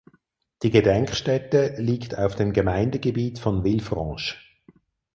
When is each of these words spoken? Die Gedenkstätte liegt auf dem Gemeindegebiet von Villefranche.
Die 0.63 0.71
Gedenkstätte 0.71 1.75
liegt 1.77 2.17
auf 2.17 2.33
dem 2.33 2.53
Gemeindegebiet 2.53 3.37
von 3.37 3.61
Villefranche. 3.63 4.35